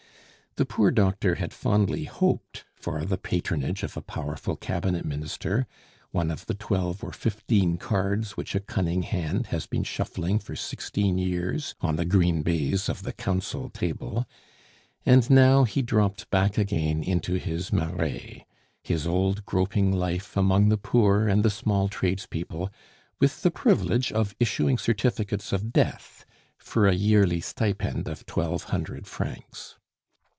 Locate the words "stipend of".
27.39-28.25